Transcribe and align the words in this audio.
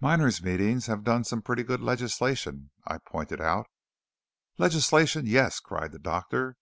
"Miners' 0.00 0.42
meetings 0.42 0.84
have 0.84 1.02
done 1.02 1.24
some 1.24 1.40
pretty 1.40 1.62
good 1.62 1.80
legislation," 1.80 2.72
I 2.86 2.98
pointed 2.98 3.40
out. 3.40 3.68
"Legislation; 4.58 5.24
yes!" 5.24 5.60
cried 5.60 5.92
the 5.92 5.98
doctor. 5.98 6.58